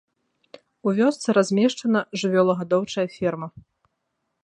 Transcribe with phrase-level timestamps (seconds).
[0.87, 3.47] У вёсцы размешчана жывёлагадоўчая ферма.